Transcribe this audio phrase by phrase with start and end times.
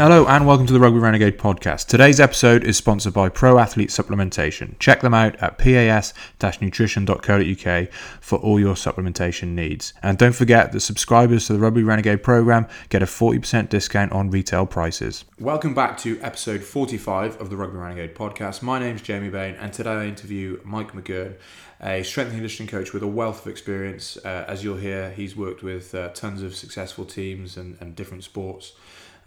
[0.00, 1.86] Hello and welcome to the Rugby Renegade podcast.
[1.86, 4.78] Today's episode is sponsored by Pro Athlete Supplementation.
[4.78, 9.92] Check them out at pas-nutrition.co.uk for all your supplementation needs.
[10.02, 14.30] And don't forget that subscribers to the Rugby Renegade program get a 40% discount on
[14.30, 15.26] retail prices.
[15.38, 18.62] Welcome back to episode 45 of the Rugby Renegade podcast.
[18.62, 21.34] My name is Jamie Bain and today I interview Mike McGurn,
[21.82, 24.16] a strength and conditioning coach with a wealth of experience.
[24.16, 28.24] Uh, as you'll hear, he's worked with uh, tons of successful teams and, and different
[28.24, 28.72] sports.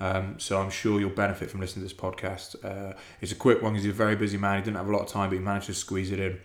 [0.04, 2.56] Um, so I'm sure you'll benefit from listening to this podcast.
[2.62, 4.58] Uh, it's a quick one because he's a very busy man.
[4.58, 6.42] He didn't have a lot of time, but he managed to squeeze it in.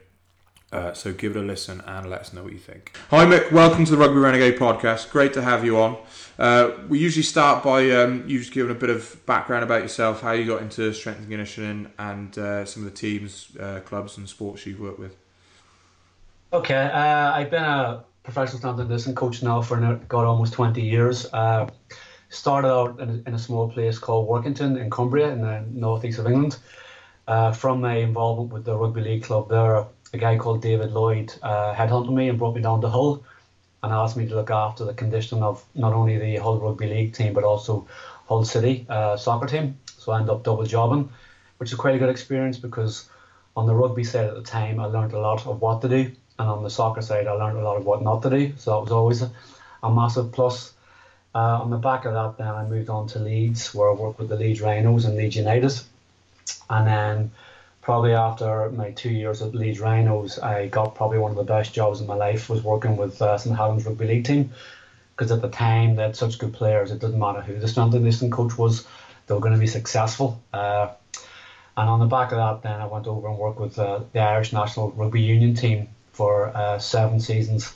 [0.71, 2.97] Uh, so give it a listen and let us know what you think.
[3.11, 5.11] Hi Mick, welcome to the Rugby Renegade podcast.
[5.11, 5.97] Great to have you on.
[6.39, 10.21] Uh, we usually start by um, you just giving a bit of background about yourself,
[10.21, 14.19] how you got into strength and conditioning, and uh, some of the teams, uh, clubs,
[14.19, 15.17] and sports you've worked with.
[16.53, 20.81] Okay, uh, I've been a professional strength and conditioning coach now for got almost 20
[20.81, 21.27] years.
[22.31, 26.19] Started out in a, in a, small place called Workington in Cumbria in the northeast
[26.19, 26.59] of England.
[27.27, 31.33] Uh, from my involvement with the rugby league club there, a guy called David Lloyd
[31.43, 33.25] uh, headhunted me and brought me down to Hull
[33.83, 37.15] and asked me to look after the conditioning of not only the Hull rugby league
[37.15, 37.87] team but also
[38.27, 39.79] Hull City uh, soccer team.
[39.87, 41.11] So I ended up double jobbing,
[41.59, 43.09] which is quite a good experience because
[43.57, 46.13] on the rugby side at the time I learned a lot of what to do,
[46.39, 48.53] and on the soccer side I learned a lot of what not to do.
[48.57, 49.31] So that was always a,
[49.83, 50.75] a massive plus.
[51.35, 54.19] Uh, on the back of that, then I moved on to Leeds, where I worked
[54.19, 55.73] with the Leeds Rhinos and Leeds United.
[56.71, 57.31] And then,
[57.83, 61.73] probably after my two years at Leeds Rhinos, I got probably one of the best
[61.73, 64.53] jobs in my life was working with uh, St Helens Rugby League team.
[65.15, 67.93] Because at the time, they had such good players, it didn't matter who the and
[67.93, 68.87] conditioning coach was,
[69.27, 70.41] they were going to be successful.
[70.53, 70.91] Uh,
[71.77, 74.21] and on the back of that, then I went over and worked with uh, the
[74.21, 77.75] Irish National Rugby Union team for uh, seven seasons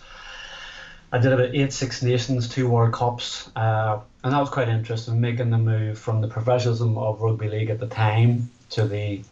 [1.15, 5.21] I did about eight Six Nations, two World Cups, uh, and that was quite interesting,
[5.21, 9.23] making the move from the professionalism of rugby league at the time to the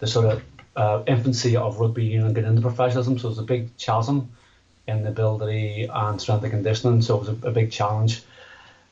[0.00, 0.42] the sort of
[0.74, 3.16] uh, infancy of rugby union getting into professionalism.
[3.16, 4.32] So it was a big chasm
[4.88, 7.00] in the ability and strength and conditioning.
[7.00, 8.22] So it was a, a big challenge.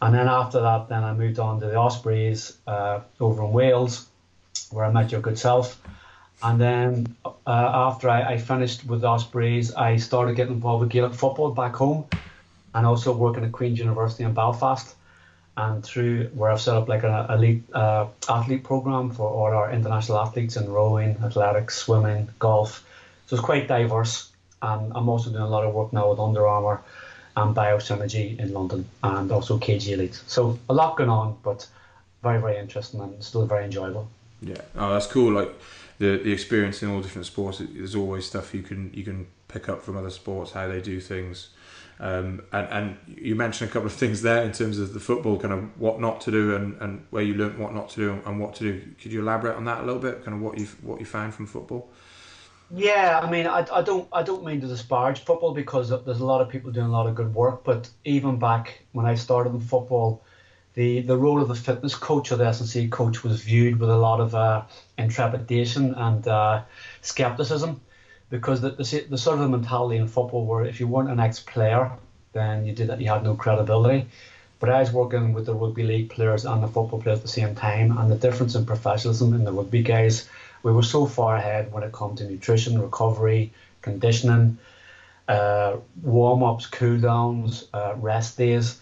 [0.00, 4.06] And then after that, then I moved on to the Ospreys uh, over in Wales,
[4.70, 5.80] where I met your good self.
[6.40, 10.90] And then uh, after I, I, finished with the Ospreys, I started getting involved with
[10.90, 12.06] Gaelic football back home
[12.74, 14.94] and also working at Queen's University in Belfast.
[15.56, 19.72] And through where I've set up like an elite uh, athlete program for all our
[19.72, 22.86] international athletes in rowing, athletics, swimming, golf.
[23.26, 24.30] So it's quite diverse.
[24.62, 26.80] And I'm also doing a lot of work now with Under Armour
[27.36, 30.22] and Biosynergy in London and also KG Elite.
[30.26, 31.66] So a lot going on, but
[32.22, 34.08] very, very interesting and still very enjoyable.
[34.40, 35.32] Yeah, oh, that's cool.
[35.32, 35.52] Like
[35.98, 39.68] the the experience in all different sports, there's always stuff you can you can pick
[39.68, 41.48] up from other sports, how they do things.
[42.00, 45.38] Um, and, and you mentioned a couple of things there in terms of the football,
[45.38, 48.22] kind of what not to do and, and where you learnt what not to do
[48.24, 48.82] and what to do.
[49.00, 50.24] Could you elaborate on that a little bit?
[50.24, 51.90] Kind of what you what you found from football.
[52.70, 56.26] Yeah, I mean, I, I don't I don't mean to disparage football because there's a
[56.26, 57.64] lot of people doing a lot of good work.
[57.64, 60.22] But even back when I started in football,
[60.74, 63.96] the the role of the fitness coach or the S&C coach was viewed with a
[63.96, 64.62] lot of uh,
[64.98, 66.62] intrepidation and uh,
[67.00, 67.80] skepticism
[68.30, 71.90] because the, the, the sort of mentality in football where if you weren't an ex-player,
[72.32, 74.06] then you did that you had no credibility.
[74.60, 77.28] But I was working with the rugby league players and the football players at the
[77.28, 80.28] same time, and the difference in professionalism in the rugby guys,
[80.62, 83.52] we were so far ahead when it comes to nutrition, recovery,
[83.82, 84.58] conditioning,
[85.28, 88.80] uh, warm ups, cool downs, uh, rest days.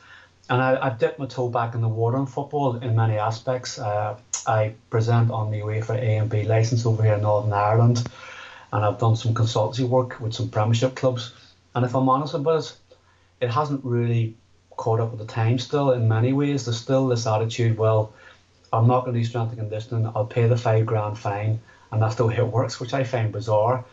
[0.48, 3.78] And I, I've dipped my toe back in the water in football in many aspects.
[3.78, 8.06] Uh, I present on the UEFA A and B license over here in Northern Ireland
[8.72, 11.32] and I've done some consultancy work with some Premiership clubs.
[11.74, 12.76] And if I'm honest about it,
[13.40, 14.36] it hasn't really
[14.76, 16.64] caught up with the time still in many ways.
[16.64, 18.12] There's still this attitude, well,
[18.72, 21.60] I'm not going to do strength and conditioning, I'll pay the five grand fine,
[21.92, 23.84] and that's the way it works, which I find bizarre.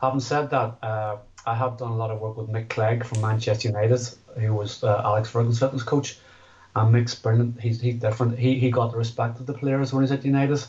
[0.00, 3.20] Having said that, uh, I have done a lot of work with Mick Clegg from
[3.20, 4.00] Manchester United,
[4.38, 6.18] who was uh, Alex Ferguson's fitness coach.
[6.74, 7.60] And Mick's brilliant.
[7.60, 8.38] He's, he's different.
[8.38, 10.64] He, he got the respect of the players when he was at United,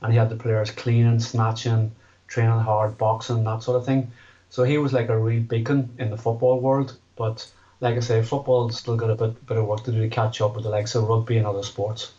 [0.00, 1.90] and he had the players cleaning, snatching,
[2.30, 4.10] training hard, boxing, that sort of thing.
[4.48, 6.96] So he was like a real beacon in the football world.
[7.16, 7.46] But
[7.80, 10.40] like I say, football's still got a bit, bit of work to do to catch
[10.40, 12.12] up with the likes of rugby and other sports.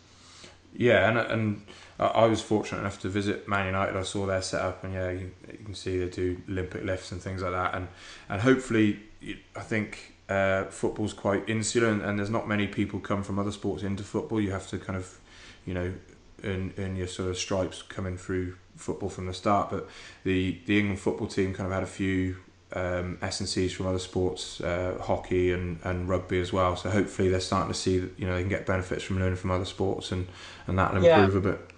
[0.74, 1.66] Yeah, and and
[2.00, 3.98] I was fortunate enough to visit Man United.
[3.98, 7.22] I saw their setup, and yeah, you, you can see they do Olympic lifts and
[7.22, 7.75] things like that.
[7.75, 7.88] And
[8.30, 9.00] and hopefully,
[9.56, 13.52] I think uh, football's quite insular, and, and, there's not many people come from other
[13.52, 14.40] sports into football.
[14.40, 15.19] You have to kind of,
[15.66, 15.94] you know,
[16.46, 19.69] earn, earn your sort of stripes coming through football from the start.
[19.69, 19.88] But
[20.24, 22.38] the the England football team kind of had a few
[22.74, 26.75] um, S&Cs from other sports, uh, hockey and, and rugby as well.
[26.75, 29.36] So hopefully they're starting to see that you know they can get benefits from learning
[29.36, 30.28] from other sports and,
[30.68, 31.50] and that'll improve yeah.
[31.50, 31.72] a bit.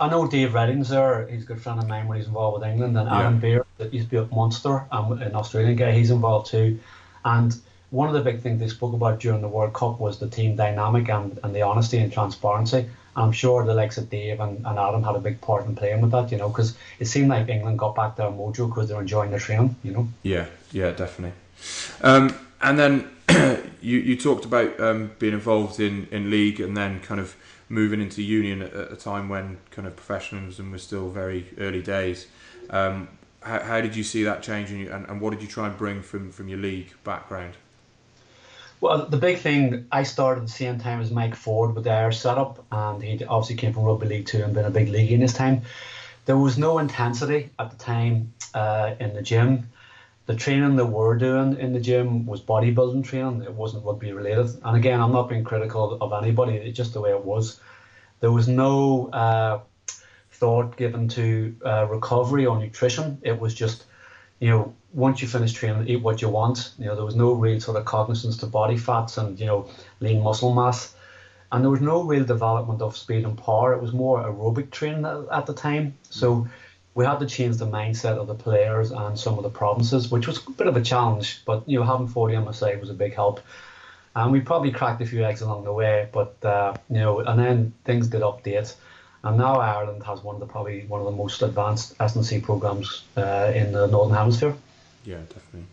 [0.00, 1.26] I know Dave Reddin's there.
[1.28, 3.20] He's a good friend of mine when he's involved with England, and yeah.
[3.20, 5.92] Adam Beard that used to be at Munster, um, an Australian guy.
[5.92, 6.78] He's involved too,
[7.24, 7.56] and
[7.90, 10.56] one of the big things they spoke about during the World Cup was the team
[10.56, 12.86] dynamic and, and the honesty and transparency.
[13.16, 16.00] I'm sure the likes of Dave and, and Adam had a big part in playing
[16.00, 19.00] with that, you know, because it seemed like England got back their mojo because they're
[19.00, 20.08] enjoying the training, you know.
[20.22, 21.38] Yeah, yeah, definitely.
[22.02, 23.10] Um, and then
[23.80, 27.36] you, you talked about um, being involved in, in league and then kind of
[27.68, 31.82] moving into union at, at a time when kind of professionalism was still very early
[31.82, 32.26] days.
[32.70, 33.08] Um,
[33.42, 36.02] how, how did you see that changing and, and what did you try and bring
[36.02, 37.54] from, from your league background?
[38.84, 41.90] Well, the big thing, I started at the same time as Mike Ford with the
[41.90, 45.10] Irish setup, and he obviously came from Rugby League 2 and been a big league
[45.10, 45.62] in his time.
[46.26, 49.70] There was no intensity at the time uh, in the gym.
[50.26, 54.54] The training that we're doing in the gym was bodybuilding training, it wasn't rugby related.
[54.62, 57.58] And again, I'm not being critical of anybody, it's just the way it was.
[58.20, 59.60] There was no uh,
[60.32, 63.86] thought given to uh, recovery or nutrition, it was just
[64.40, 66.72] you know, once you finish training, eat what you want.
[66.78, 69.68] You know, there was no real sort of cognizance to body fats and you know
[70.00, 70.94] lean muscle mass,
[71.52, 73.74] and there was no real development of speed and power.
[73.74, 75.94] It was more aerobic training at, the time.
[76.10, 76.48] So
[76.94, 80.28] we had to change the mindset of the players and some of the provinces, which
[80.28, 81.42] was a bit of a challenge.
[81.44, 83.40] But you know, having Fordy on my side was a big help.
[84.16, 87.36] And we probably cracked a few eggs along the way, but uh, you know, and
[87.36, 88.72] then things did update.
[89.24, 93.02] And now Ireland has one of the probably one of the most advanced S&C programs
[93.16, 94.54] uh, in the Northern Hemisphere.
[95.04, 95.66] Yeah, definitely.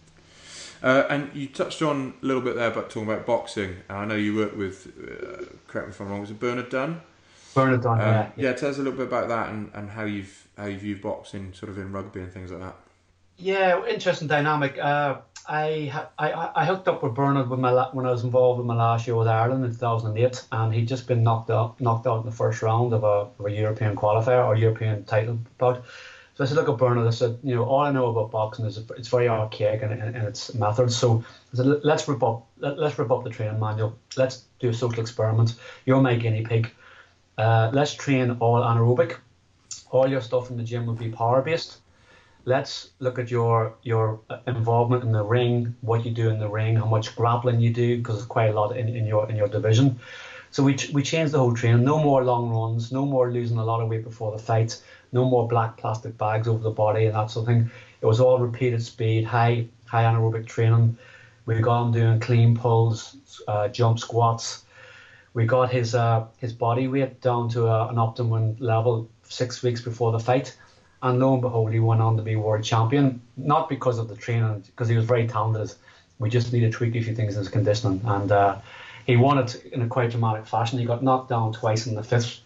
[0.84, 3.78] Uh, and you touched on a little bit there about talking about boxing.
[3.90, 7.02] I know you worked with, uh, correct me if I'm wrong, was it Bernard Dunne?
[7.54, 8.50] Bernard Dunne, um, yeah, yeah.
[8.50, 10.96] Yeah, tell us a little bit about that and, and how you've how you view
[10.98, 12.76] boxing sort of in rugby and things like that.
[13.38, 14.78] Yeah, interesting dynamic.
[14.78, 15.18] Uh,
[15.48, 18.76] I, I I hooked up with Bernard when my when I was involved with my
[18.76, 22.26] last year with Ireland in 2008, and he'd just been knocked out knocked out in
[22.26, 25.84] the first round of a, of a European qualifier or European title bout.
[26.42, 27.06] So I said, look at Bernard.
[27.06, 30.02] I said, you know, all I know about boxing is it's very archaic and, in,
[30.02, 30.98] in its methods.
[30.98, 31.24] So
[31.54, 33.96] I said, let's rip up let, us rip up the training manual.
[34.18, 35.54] Let's do a social experiment.
[35.86, 36.72] You're my guinea pig.
[37.38, 39.18] Uh, let's train all anaerobic.
[39.92, 41.78] All your stuff in the gym will be power based
[42.46, 46.76] let's look at your your involvement in the ring, what you do in the ring,
[46.76, 49.48] how much grappling you do, because there's quite a lot in, in your in your
[49.48, 50.00] division.
[50.52, 51.84] So we, we changed the whole training.
[51.84, 55.26] No more long runs, no more losing a lot of weight before the fights, no
[55.26, 57.72] more black plastic bags over the body and that sort of thing.
[58.02, 60.98] It was all repeated speed, high high anaerobic training.
[61.46, 63.16] We got him doing clean pulls,
[63.48, 64.64] uh, jump squats.
[65.34, 69.82] We got his uh, his body weight down to a, an optimum level six weeks
[69.82, 70.56] before the fight
[71.02, 73.22] and lo and behold, he went on to be world champion.
[73.38, 75.74] Not because of the training, because he was very talented.
[76.20, 78.58] We just needed to tweak a few things in his conditioning, and uh,
[79.06, 80.80] he won it in a quite dramatic fashion.
[80.80, 82.40] He got knocked down twice in the fifth,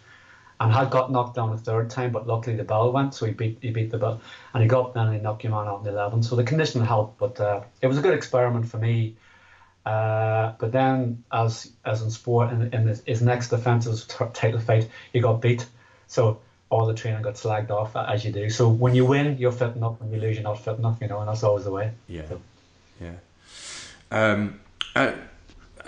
[0.60, 3.32] and had got knocked down a third time, but luckily the bell went, so he
[3.32, 4.20] beat he beat the bell,
[4.54, 6.22] and he got then and he knocked him out in the 11.
[6.22, 9.16] So the conditioning helped, but uh, it was a good experiment for me.
[9.84, 14.88] Uh, but then, as as in sport, in, in his, his next defensive title fight,
[15.12, 15.66] he got beat.
[16.08, 18.50] So all the training got slagged off as you do.
[18.50, 20.00] So when you win, you're fitting up.
[20.00, 21.00] When you lose, you're not fitting up.
[21.00, 21.92] You know, and that's always the way.
[22.08, 22.40] Yeah, so.
[23.00, 23.12] yeah.
[24.10, 24.60] Um,
[24.96, 25.12] uh,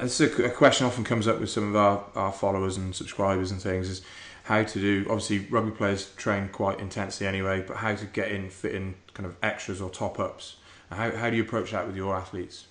[0.00, 3.50] it's a, a, question often comes up with some of our, our followers and subscribers
[3.50, 4.02] and things is
[4.44, 5.06] how to do.
[5.08, 9.26] Obviously, rugby players train quite intensely anyway, but how to get in, fit in kind
[9.26, 10.56] of extras or top ups.
[10.90, 12.66] How how do you approach that with your athletes?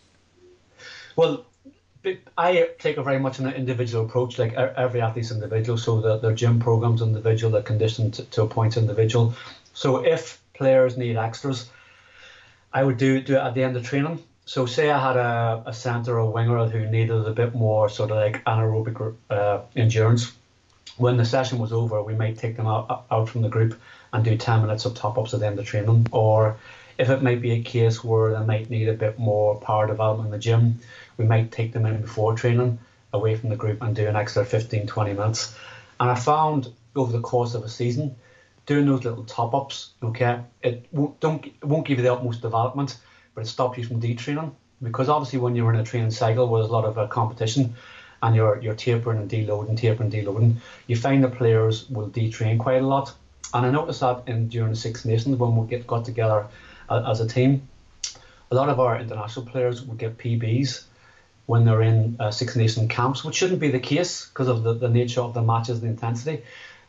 [1.15, 1.45] Well,
[2.37, 4.39] I take a very much an individual approach.
[4.39, 8.47] Like every athlete's individual, so the, their gym programs individual, their condition to, to a
[8.47, 9.33] point individual.
[9.73, 11.69] So if players need extras,
[12.73, 14.23] I would do do it at the end of training.
[14.47, 18.11] So say I had a, a centre or winger who needed a bit more sort
[18.11, 20.31] of like anaerobic uh, endurance.
[20.95, 23.77] When the session was over, we might take them out, out from the group
[24.13, 26.07] and do 10 minutes of top ups at the end of training.
[26.13, 26.55] Or
[26.97, 30.27] if it might be a case where they might need a bit more power development
[30.27, 30.79] in the gym,
[31.17, 32.79] we might take them in before training
[33.11, 35.57] away from the group and do an extra 15, 20 minutes.
[35.99, 38.15] And I found over the course of a season,
[38.65, 42.41] doing those little top ups, okay, it won't, don't, it won't give you the utmost
[42.41, 42.97] development,
[43.37, 44.51] but it stops you from detraining.
[44.81, 47.75] Because obviously, when you're in a training cycle where there's a lot of uh, competition,
[48.23, 50.55] and you're you're tapering and deloading, tapering, and deloading,
[50.87, 53.13] you find the players will detrain quite a lot.
[53.53, 56.47] And I noticed that in during the Six Nations when we get got together
[56.89, 57.67] as a team,
[58.49, 60.85] a lot of our international players would get PBs
[61.45, 64.73] when they're in uh, Six Nations camps, which shouldn't be the case because of the,
[64.73, 66.41] the nature of the matches, the intensity.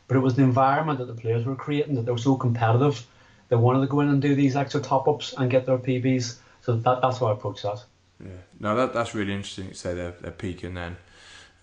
[0.07, 3.05] But it was the environment that the players were creating that they were so competitive.
[3.49, 6.37] They wanted to go in and do these extra top ups and get their PBs.
[6.61, 7.83] So that, that's how I approach that.
[8.23, 10.97] Yeah, no, that, that's really interesting to say they're, they're peaking then.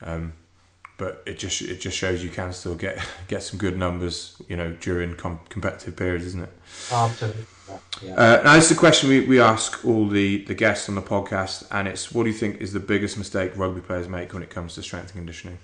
[0.02, 0.32] Um,
[0.98, 4.56] but it just it just shows you can still get get some good numbers, you
[4.56, 6.52] know, during com- competitive periods, isn't it?
[6.90, 7.44] Absolutely.
[8.02, 8.14] Yeah.
[8.14, 11.66] Uh, now, it's a question we, we ask all the, the guests on the podcast,
[11.70, 14.50] and it's what do you think is the biggest mistake rugby players make when it
[14.50, 15.58] comes to strength and conditioning?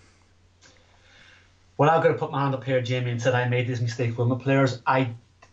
[1.78, 3.80] Well, I've got to put my hand up here, Jamie, and said I made this
[3.80, 4.82] mistake with my players.
[4.86, 5.10] I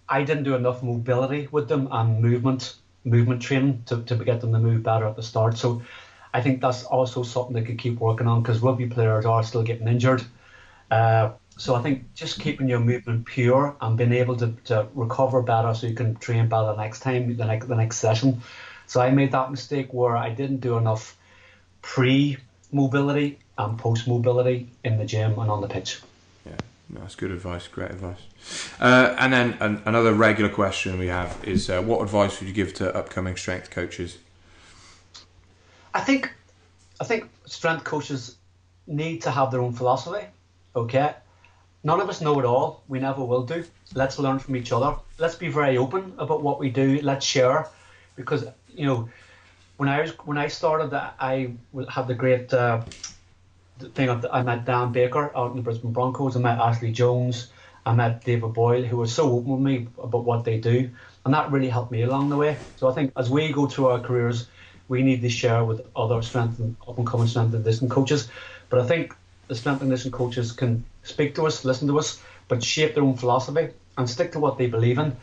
[0.09, 2.75] I didn't do enough mobility with them and movement
[3.05, 5.57] movement training to, to get them to move better at the start.
[5.57, 5.81] So
[6.33, 9.63] I think that's also something they could keep working on because rugby players are still
[9.63, 10.23] getting injured.
[10.91, 15.41] Uh, so I think just keeping your movement pure and being able to, to recover
[15.41, 18.41] better so you can train better next time, the next the next session.
[18.87, 21.17] So I made that mistake where I didn't do enough
[21.81, 22.37] pre
[22.71, 26.01] mobility and post mobility in the gym and on the pitch.
[26.91, 27.67] That's good advice.
[27.67, 28.17] Great advice.
[28.79, 32.53] Uh, and then an, another regular question we have is uh, what advice would you
[32.53, 34.17] give to upcoming strength coaches?
[35.93, 36.33] I think
[36.99, 38.37] I think strength coaches
[38.87, 40.25] need to have their own philosophy.
[40.75, 41.13] Okay,
[41.83, 42.83] none of us know it all.
[42.87, 43.63] We never will do.
[43.93, 44.95] Let's learn from each other.
[45.19, 47.01] Let's be very open about what we do.
[47.01, 47.67] Let's share,
[48.15, 49.09] because you know,
[49.77, 51.51] when I was when I started, I
[51.89, 52.81] had the great uh,
[53.79, 54.09] thing.
[54.09, 56.35] I met Dan Baker out in the Brisbane Broncos.
[56.35, 57.51] I met Ashley Jones.
[57.85, 60.89] I met David Boyle, who was so open with me about what they do,
[61.25, 62.57] and that really helped me along the way.
[62.75, 64.47] So I think as we go through our careers,
[64.87, 68.29] we need to share with other strength and up and coming strength and conditioning coaches.
[68.69, 69.15] But I think
[69.47, 73.03] the strength and conditioning coaches can speak to us, listen to us, but shape their
[73.03, 75.15] own philosophy and stick to what they believe in.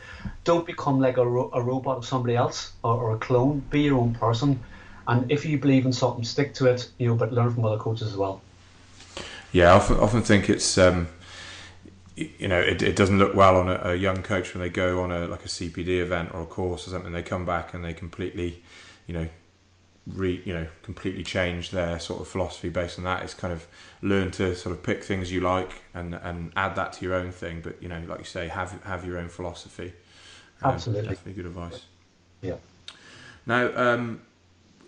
[0.43, 3.59] Don't become like a, ro- a robot of somebody else or, or, a clone.
[3.69, 4.59] Be your own person.
[5.07, 6.91] And if you believe in something, stick to it.
[6.97, 8.41] You know, but learn from other coaches as well.
[9.51, 11.07] Yeah, I often, often think it's um,
[12.15, 15.01] you know it, it doesn't look well on a, a, young coach when they go
[15.01, 17.11] on a like a CPD event or a course or something.
[17.11, 18.61] They come back and they completely,
[19.05, 19.27] you know,
[20.07, 23.23] re you know completely change their sort of philosophy based on that.
[23.23, 23.67] It's kind of
[24.01, 27.31] learn to sort of pick things you like and and add that to your own
[27.31, 27.61] thing.
[27.61, 29.93] But you know, like you say, have have your own philosophy.
[30.61, 31.85] Um, Absolutely, definitely good advice.
[32.41, 32.55] Yeah.
[33.45, 34.21] Now, um,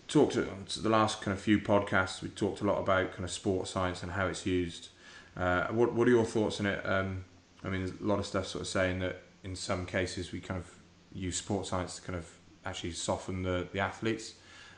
[0.10, 0.48] talked to,
[0.82, 2.22] the last kind of few podcasts.
[2.22, 4.90] We talked a lot about kind of sports science and how it's used.
[5.38, 6.86] Uh, what what are your thoughts on it?
[6.86, 7.24] Um,
[7.64, 10.60] I mean, a lot of stuff sort of saying that in some cases we kind
[10.60, 10.70] of
[11.14, 12.30] use sports science to kind of
[12.66, 14.34] actually soften the, the athletes.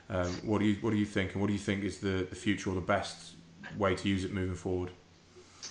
[0.09, 2.27] Um, what do you what do you think, and what do you think is the,
[2.29, 3.35] the future or the best
[3.77, 4.91] way to use it moving forward?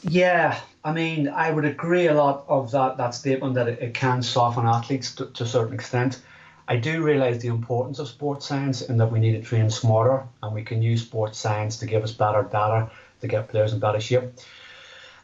[0.02, 3.94] Yeah, I mean, I would agree a lot of that that statement that it, it
[3.94, 6.22] can soften athletes to, to a certain extent.
[6.70, 10.22] I do realise the importance of sports science and that we need to train smarter,
[10.40, 12.88] and we can use sports science to give us better data
[13.20, 14.22] to get players in better shape.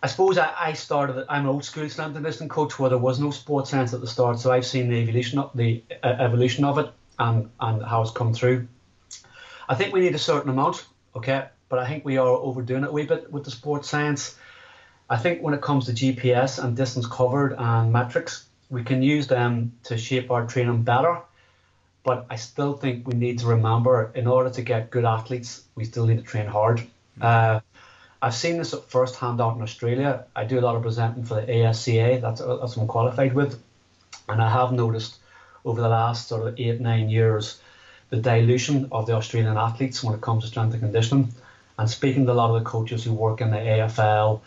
[0.03, 1.25] I suppose I, I started.
[1.29, 4.09] I'm an old school and conditioning coach where there was no sports science at the
[4.09, 8.03] start, so I've seen the evolution of the uh, evolution of it and and how
[8.03, 8.67] it's come through.
[9.69, 10.85] I think we need a certain amount,
[11.15, 14.37] okay, but I think we are overdoing it a wee bit with the sports science.
[15.09, 19.29] I think when it comes to GPS and distance covered and metrics, we can use
[19.29, 21.23] them to shape our training better.
[22.07, 25.85] But I still think we need to remember, in order to get good athletes, we
[25.85, 26.81] still need to train hard.
[27.21, 27.59] Uh,
[28.23, 30.25] I've seen this firsthand out in Australia.
[30.37, 32.21] I do a lot of presenting for the ASCA.
[32.21, 33.61] That's that's what I'm qualified with,
[34.29, 35.17] and I have noticed
[35.65, 37.61] over the last sort of eight nine years
[38.11, 41.35] the dilution of the Australian athletes when it comes to strength and conditioning.
[41.77, 44.43] And speaking to a lot of the coaches who work in the AFL,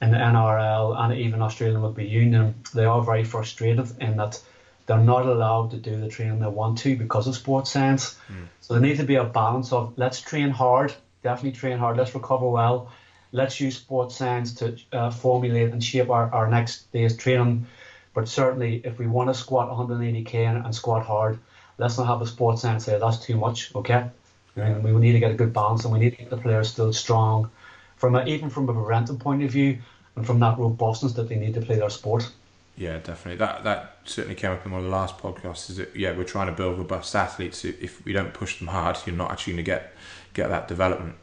[0.00, 4.40] in the NRL, and even Australian Rugby Union, they are very frustrated in that
[4.90, 8.18] they're not allowed to do the training they want to because of sports science.
[8.28, 8.48] Mm.
[8.60, 10.92] So there needs to be a balance of let's train hard,
[11.22, 12.90] definitely train hard, let's recover well,
[13.30, 17.68] let's use sports science to uh, formulate and shape our, our next day's training.
[18.14, 21.38] But certainly, if we want to squat 180k and, and squat hard,
[21.78, 23.72] let's not have a sports science say that's too much.
[23.76, 24.10] Okay,
[24.56, 26.68] and we need to get a good balance, and we need to get the players
[26.68, 27.48] still strong,
[27.94, 29.78] from a, even from a preventive point of view,
[30.16, 32.28] and from that robustness that they need to play their sport.
[32.80, 33.36] Yeah, definitely.
[33.36, 35.68] That that certainly came up in one of the last podcasts.
[35.68, 37.62] Is that yeah, we're trying to build robust athletes.
[37.62, 39.92] If we don't push them hard, you're not actually going to get
[40.32, 41.16] get that development.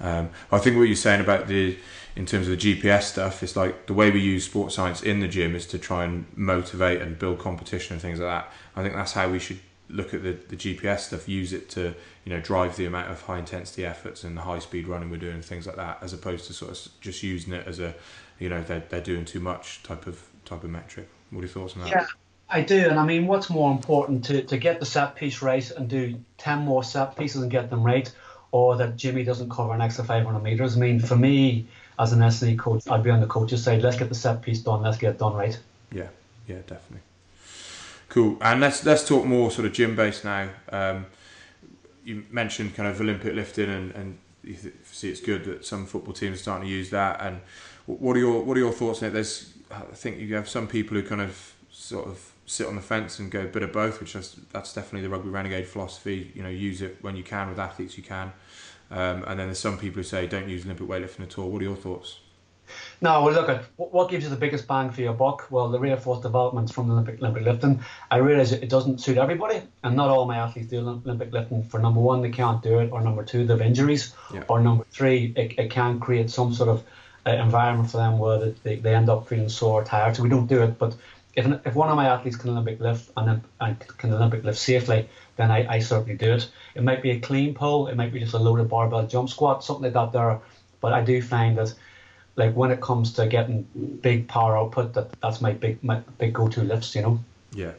[0.00, 1.76] Um, I think what you're saying about the
[2.16, 5.20] in terms of the GPS stuff, it's like the way we use sports science in
[5.20, 8.52] the gym is to try and motivate and build competition and things like that.
[8.74, 11.94] I think that's how we should look at the, the GPS stuff, use it to
[12.24, 15.18] you know drive the amount of high intensity efforts and the high speed running we're
[15.18, 17.94] doing, and things like that, as opposed to sort of just using it as a
[18.38, 21.08] you know they're, they're doing too much type of type of metric.
[21.30, 21.90] What are your thoughts on that?
[21.90, 22.06] Yeah,
[22.48, 25.70] I do, and I mean, what's more important to, to get the set piece right
[25.70, 28.10] and do ten more set pieces and get them right,
[28.50, 30.76] or that Jimmy doesn't cover an extra 500 meters?
[30.76, 31.66] I mean, for me
[31.98, 33.82] as an S&C coach, I'd be on the coach's side.
[33.82, 34.82] Let's get the set piece done.
[34.82, 35.58] Let's get it done right.
[35.92, 36.08] Yeah,
[36.46, 37.00] yeah, definitely.
[38.08, 38.38] Cool.
[38.40, 40.48] And let's let's talk more sort of gym based now.
[40.70, 41.06] Um,
[42.04, 44.56] you mentioned kind of Olympic lifting, and, and you
[44.90, 47.20] see it's good that some football teams are starting to use that.
[47.20, 47.40] And
[47.88, 49.12] what are your what are your thoughts on it?
[49.12, 52.82] There's I think you have some people who kind of sort of sit on the
[52.82, 56.30] fence and go a bit of both, which is that's definitely the rugby renegade philosophy.
[56.34, 58.32] You know, use it when you can with athletes you can.
[58.90, 61.50] Um, and then there's some people who say don't use Olympic weightlifting at all.
[61.50, 62.20] What are your thoughts?
[63.00, 65.50] No, well, look at what gives you the biggest bang for your buck.
[65.50, 67.82] Well, the reinforced developments from the Olympic, Olympic lifting.
[68.10, 71.62] I realise it doesn't suit everybody, and not all my athletes do Olympic lifting.
[71.62, 74.44] For number one, they can't do it, or number two, they have injuries, yeah.
[74.48, 76.84] or number three, it, it can create some sort of
[77.36, 80.16] environment for them where they, they end up feeling sore, or tired.
[80.16, 80.78] So we don't do it.
[80.78, 80.96] But
[81.34, 85.08] if, if one of my athletes can Olympic lift and, and can Olympic lift safely,
[85.36, 86.50] then I, I certainly do it.
[86.74, 89.64] It might be a clean pull, it might be just a loaded barbell jump squat,
[89.64, 90.40] something like that there.
[90.80, 91.74] But I do find that
[92.38, 93.62] like when it comes to getting
[94.00, 97.20] big power output, that that's my big my big go to lifts, you know.
[97.52, 97.72] Yeah,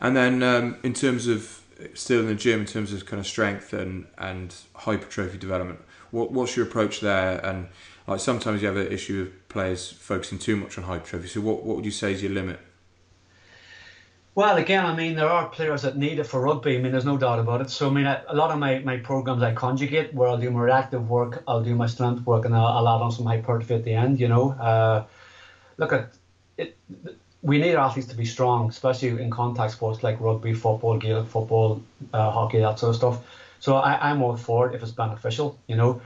[0.00, 1.62] and then um, in terms of
[1.94, 6.32] still in the gym, in terms of kind of strength and and hypertrophy development, what
[6.32, 7.44] what's your approach there?
[7.44, 7.68] And
[8.08, 11.28] like sometimes you have an issue of players focusing too much on hypertrophy.
[11.28, 12.58] So what what would you say is your limit?
[14.34, 16.76] Well, again, I mean, there are players that need it for rugby.
[16.76, 17.70] I mean, there's no doubt about it.
[17.70, 20.60] So, I mean, a lot of my, my programs I conjugate where I'll do my
[20.60, 23.82] reactive work, I'll do my strength work, and I'll, I'll add on some hypertrophy at
[23.82, 24.52] the end, you know.
[24.52, 25.06] Uh,
[25.76, 26.12] look at
[26.56, 26.76] it.
[27.42, 31.82] We need athletes to be strong, especially in contact sports like rugby, football, Gaelic football,
[32.12, 33.24] uh, hockey, that sort of stuff.
[33.58, 36.00] So I, I'm all for it if it's beneficial, you know.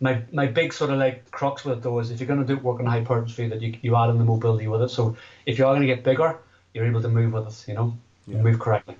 [0.00, 2.46] My, my big sort of like crux with it though is if you're going to
[2.46, 4.88] do work on hypertrophy, that you, you add in the mobility with it.
[4.88, 6.36] So if you are going to get bigger,
[6.72, 7.96] you're able to move with us, you know,
[8.26, 8.42] yeah.
[8.42, 8.96] move correctly.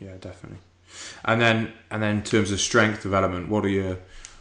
[0.00, 0.58] Yeah, definitely.
[1.24, 3.98] And then, and then in terms of strength development, what are your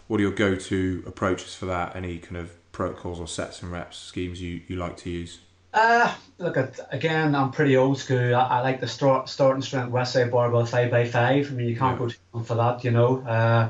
[0.08, 1.96] what are your go to approaches for that?
[1.96, 5.40] Any kind of protocols or sets and reps schemes you, you like to use?
[5.74, 7.34] Uh, look at again.
[7.34, 8.36] I'm pretty old school.
[8.36, 11.52] I, I like the start starting strength Westside Barbell five by five.
[11.52, 12.06] I mean, you can't yeah.
[12.06, 13.22] go too long for that, you know.
[13.22, 13.70] Uh,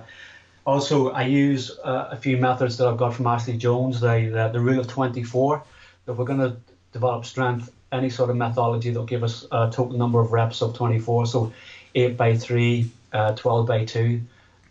[0.66, 4.00] also, I use uh, a few methods that I've got from Ashley Jones.
[4.00, 5.64] The the, the rule of twenty four.
[6.08, 6.58] If we're going to
[6.92, 10.76] develop strength, any sort of methodology that'll give us a total number of reps of
[10.76, 11.28] 24.
[11.28, 11.54] So
[11.96, 14.22] 8 by 3, uh, 12 by 2,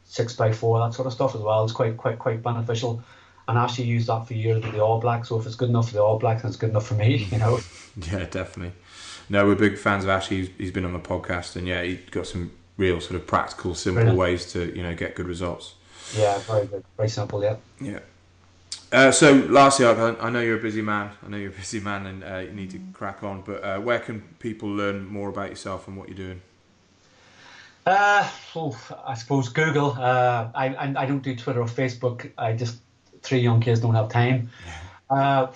[0.04, 1.64] 6 by 4, that sort of stuff as well.
[1.64, 3.02] It's quite quite quite beneficial.
[3.48, 5.28] And I actually use that for years with the All Blacks.
[5.28, 7.28] So if it's good enough for the All Blacks, then it's good enough for me,
[7.30, 7.60] you know.
[7.96, 8.72] yeah, definitely.
[9.28, 10.38] No, we're big fans of Ashley.
[10.38, 13.74] He's, he's been on the podcast, and yeah, he's got some real sort of practical,
[13.74, 14.18] simple Brilliant.
[14.18, 15.74] ways to you know get good results.
[16.16, 17.42] Yeah, very good, very simple.
[17.42, 17.56] Yeah.
[17.80, 18.00] Yeah.
[18.92, 21.12] Uh, so, lastly, I, I, know you're a busy man.
[21.24, 23.40] I know you're a busy man, and uh, you need to crack on.
[23.40, 26.42] But uh, where can people learn more about yourself and what you're doing?
[27.86, 29.96] Uh, oh, I suppose Google.
[29.98, 32.30] Uh, I, I, I don't do Twitter or Facebook.
[32.36, 32.78] I just
[33.22, 34.50] three young kids don't have time.
[35.08, 35.48] Uh,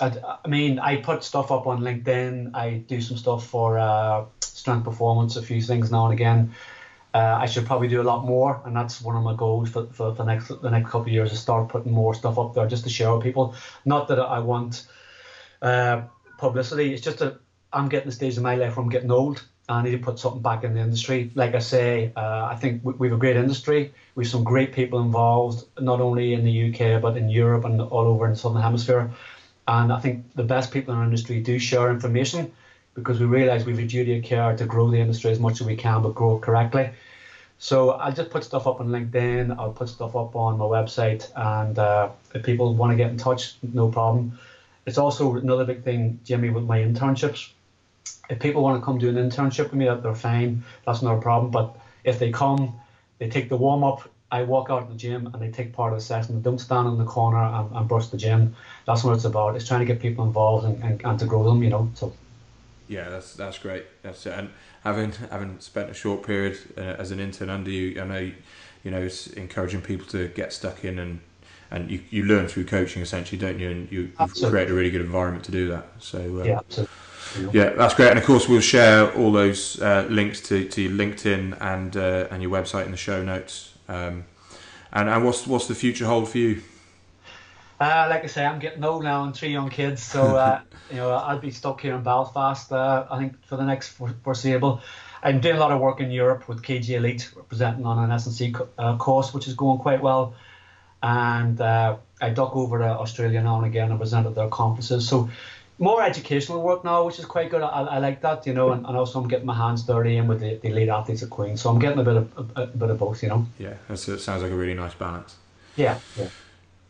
[0.00, 2.54] I, I, mean, I put stuff up on LinkedIn.
[2.54, 6.54] I do some stuff for uh, strength performance, a few things now and again.
[7.14, 9.86] Uh, I should probably do a lot more, and that's one of my goals for,
[9.86, 12.66] for, the next the next couple of years is start putting more stuff up there
[12.66, 13.54] just to share with people.
[13.84, 14.86] Not that I want
[15.60, 16.02] uh,
[16.38, 16.94] publicity.
[16.94, 17.38] It's just that
[17.72, 19.44] I'm getting the stage in my life where I'm getting old.
[19.68, 21.30] And I need to put something back in the industry.
[21.34, 23.92] Like I say, uh, I think we, we have a great industry.
[24.16, 27.80] We have some great people involved, not only in the UK but in Europe and
[27.80, 29.10] all over in the Southern Hemisphere.
[29.68, 32.52] And I think the best people in our industry do share information
[32.94, 35.66] because we realise we've a duty of care to grow the industry as much as
[35.66, 36.90] we can, but grow it correctly.
[37.58, 39.54] So I'll just put stuff up on LinkedIn.
[39.58, 43.18] I'll put stuff up on my website, and uh, if people want to get in
[43.18, 44.32] touch, no problem.
[44.86, 47.50] It's also another big thing, Jimmy, with my internships.
[48.28, 50.62] If people want to come do an internship with me, they're fine.
[50.86, 51.50] That's not a problem.
[51.50, 52.74] But if they come,
[53.18, 54.08] they take the warm up.
[54.30, 56.34] I walk out of the gym and they take part of the session.
[56.34, 58.54] They don't stand in the corner and, and brush the gym.
[58.86, 59.56] That's what it's about.
[59.56, 61.90] It's trying to get people involved and, and, and to grow them, you know.
[61.94, 62.12] So
[62.92, 63.84] yeah, that's that's great.
[64.02, 64.34] That's it.
[64.38, 64.50] And
[64.84, 68.32] having having spent a short period uh, as an intern under you, I know
[68.84, 71.20] you know it's encouraging people to get stuck in and
[71.70, 73.70] and you, you learn through coaching essentially, don't you?
[73.70, 75.86] And you create a really good environment to do that.
[75.98, 76.94] So um, yeah, absolutely.
[77.52, 78.10] Yeah, that's great.
[78.10, 82.28] And of course, we'll share all those uh, links to, to your LinkedIn and uh,
[82.30, 83.72] and your website in the show notes.
[83.88, 84.24] Um,
[84.92, 86.62] and and what's what's the future hold for you?
[87.80, 90.96] Uh, like I say, I'm getting old now and three young kids, so uh, you
[90.96, 92.70] know I'll be stuck here in Belfast.
[92.72, 94.80] Uh, I think for the next foreseeable.
[95.24, 98.54] I'm doing a lot of work in Europe with KG Elite, representing on an S&C
[98.76, 100.34] uh, course, which is going quite well.
[101.00, 105.08] And uh, I duck over to Australia now and again and present at their conferences.
[105.08, 105.30] So
[105.78, 107.62] more educational work now, which is quite good.
[107.62, 110.28] I, I like that, you know, and, and, also I'm getting my hands dirty in
[110.28, 111.56] with the, the elite athletes at Queen.
[111.56, 113.46] So I'm getting a bit of a, a bit of both, you know.
[113.58, 115.36] Yeah, it sounds like a really nice balance.
[115.76, 116.28] Yeah, yeah.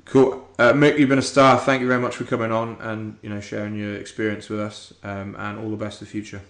[0.05, 0.99] Cool, uh, Mick.
[0.99, 1.59] You've been a star.
[1.59, 4.93] Thank you very much for coming on and you know sharing your experience with us.
[5.03, 6.41] Um, and all the best for the future.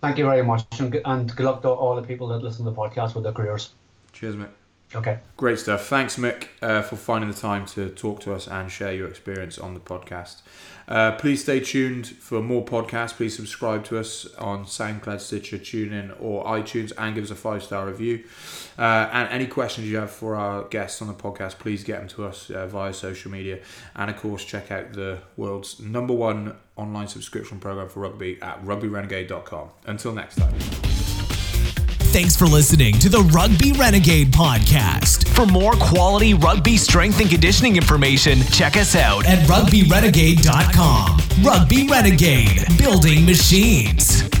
[0.00, 2.64] Thank you very much, and good, and good luck to all the people that listen
[2.64, 3.70] to the podcast with their careers.
[4.12, 4.50] Cheers, Mick.
[4.94, 5.18] Okay.
[5.36, 5.86] Great stuff.
[5.86, 9.58] Thanks, Mick, uh, for finding the time to talk to us and share your experience
[9.58, 10.36] on the podcast.
[10.88, 13.12] Uh, please stay tuned for more podcasts.
[13.12, 17.62] Please subscribe to us on SoundCloud, Stitcher, TuneIn, or iTunes, and give us a five
[17.62, 18.24] star review.
[18.78, 22.08] Uh, and any questions you have for our guests on the podcast, please get them
[22.08, 23.58] to us uh, via social media.
[23.94, 28.64] And of course, check out the world's number one online subscription program for rugby at
[28.64, 29.68] rugbyrenegade.com.
[29.84, 30.87] Until next time.
[32.10, 35.28] Thanks for listening to the Rugby Renegade podcast.
[35.28, 41.44] For more quality rugby strength and conditioning information, check us out at rugbyrenegade.com.
[41.44, 44.37] Rugby Renegade, building machines.